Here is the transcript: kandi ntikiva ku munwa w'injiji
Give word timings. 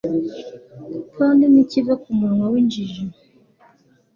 kandi 1.17 1.43
ntikiva 1.51 1.93
ku 2.03 2.09
munwa 2.19 2.45
w'injiji 2.53 3.03